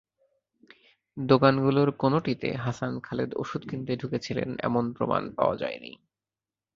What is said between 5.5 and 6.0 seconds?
যায়নি।